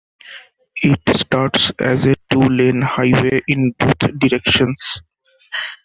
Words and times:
It 0.77 0.99
starts 1.15 1.69
as 1.77 2.07
a 2.07 2.15
two-lane 2.31 2.81
highway 2.81 3.39
in 3.47 3.75
both 3.77 3.99
directions. 3.99 4.79